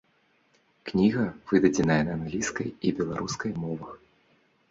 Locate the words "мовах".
3.67-3.91